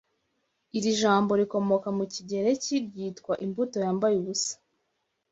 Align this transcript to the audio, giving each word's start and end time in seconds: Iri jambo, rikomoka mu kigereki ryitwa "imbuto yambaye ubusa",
Iri 0.77 0.91
jambo, 1.01 1.31
rikomoka 1.41 1.87
mu 1.97 2.05
kigereki 2.13 2.73
ryitwa 2.87 3.33
"imbuto 3.45 3.75
yambaye 3.85 4.15
ubusa", 4.21 4.53